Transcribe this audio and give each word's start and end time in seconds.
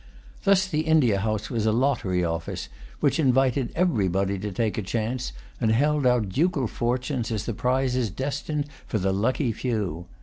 Thus 0.45 0.65
the 0.67 0.79
India 0.81 1.19
House 1.19 1.51
was 1.51 1.67
a 1.67 1.71
lottery 1.71 2.25
office, 2.25 2.69
which 3.01 3.19
invited 3.19 3.71
everybody 3.75 4.39
to 4.39 4.51
take 4.51 4.79
a 4.79 4.81
chance, 4.81 5.31
and 5.59 5.71
held 5.71 6.07
out 6.07 6.29
ducal 6.29 6.65
fortunes 6.65 7.31
as 7.31 7.45
the 7.45 7.53
prizes 7.53 8.09
destined 8.09 8.65
for 8.87 8.97
the 8.97 9.13
lucky 9.13 9.51
few. 9.51 10.07